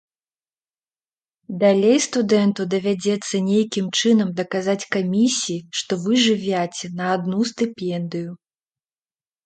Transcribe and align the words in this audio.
Далей 1.63 1.99
студэнту 2.05 2.61
давядзецца 2.73 3.43
нейкім 3.51 3.93
чынам 3.99 4.33
даказаць 4.41 4.89
камісіі, 4.99 5.61
што 5.81 5.91
вы 6.07 6.13
жывяце 6.29 6.85
на 6.99 7.15
адну 7.21 7.39
стыпендыю. 7.55 8.31